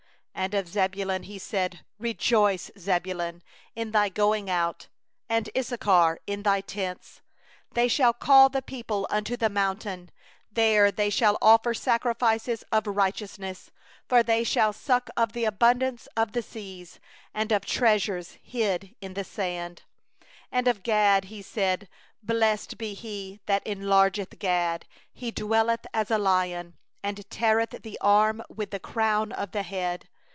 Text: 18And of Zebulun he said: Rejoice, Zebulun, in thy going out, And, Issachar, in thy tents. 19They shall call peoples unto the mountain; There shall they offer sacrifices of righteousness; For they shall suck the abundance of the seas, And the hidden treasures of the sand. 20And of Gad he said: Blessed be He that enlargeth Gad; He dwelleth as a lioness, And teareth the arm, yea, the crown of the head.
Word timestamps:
18And 0.33 0.55
of 0.57 0.67
Zebulun 0.67 1.23
he 1.23 1.37
said: 1.37 1.85
Rejoice, 1.99 2.71
Zebulun, 2.75 3.43
in 3.75 3.91
thy 3.91 4.09
going 4.09 4.49
out, 4.49 4.87
And, 5.29 5.51
Issachar, 5.55 6.17
in 6.25 6.41
thy 6.41 6.61
tents. 6.61 7.21
19They 7.75 7.91
shall 7.91 8.13
call 8.13 8.49
peoples 8.49 9.05
unto 9.11 9.37
the 9.37 9.49
mountain; 9.51 10.09
There 10.51 10.87
shall 11.11 11.33
they 11.33 11.37
offer 11.43 11.75
sacrifices 11.75 12.63
of 12.71 12.87
righteousness; 12.87 13.69
For 14.09 14.23
they 14.23 14.43
shall 14.43 14.73
suck 14.73 15.11
the 15.31 15.45
abundance 15.45 16.07
of 16.17 16.31
the 16.31 16.41
seas, 16.41 16.99
And 17.35 17.49
the 17.51 17.55
hidden 17.55 17.67
treasures 17.69 18.37
of 18.43 19.13
the 19.13 19.23
sand. 19.23 19.83
20And 20.51 20.67
of 20.67 20.81
Gad 20.81 21.25
he 21.25 21.43
said: 21.43 21.87
Blessed 22.23 22.79
be 22.79 22.95
He 22.95 23.39
that 23.45 23.63
enlargeth 23.67 24.39
Gad; 24.39 24.87
He 25.13 25.29
dwelleth 25.29 25.85
as 25.93 26.09
a 26.09 26.17
lioness, 26.17 26.73
And 27.03 27.29
teareth 27.29 27.81
the 27.83 27.99
arm, 28.01 28.41
yea, 28.57 28.65
the 28.65 28.79
crown 28.79 29.31
of 29.33 29.51
the 29.51 29.61
head. 29.61 30.07